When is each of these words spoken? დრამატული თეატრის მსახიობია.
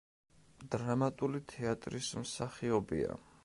დრამატული 0.75 1.43
თეატრის 1.53 2.11
მსახიობია. 2.23 3.19